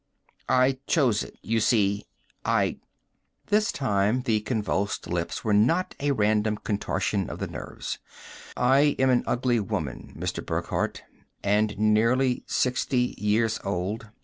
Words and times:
I 0.49 0.79
chose 0.87 1.21
it, 1.21 1.37
you 1.43 1.59
see. 1.59 2.07
I" 2.43 2.79
this 3.51 3.71
time 3.71 4.23
the 4.23 4.39
convulsed 4.39 5.05
lips 5.07 5.43
were 5.43 5.53
not 5.53 5.93
a 5.99 6.09
random 6.11 6.57
contortion 6.57 7.29
of 7.29 7.37
the 7.37 7.45
nerves 7.45 7.99
"I 8.57 8.95
was 8.97 9.09
an 9.09 9.23
ugly 9.27 9.59
woman, 9.59 10.15
Mr. 10.17 10.43
Burckhardt, 10.43 11.03
and 11.43 11.77
nearly 11.77 12.43
sixty 12.47 13.13
years 13.19 13.59
old. 13.63 14.07